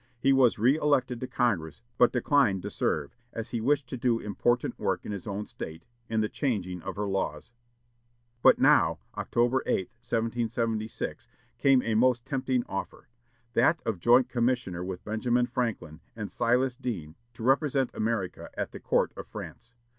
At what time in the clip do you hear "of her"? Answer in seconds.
6.81-7.05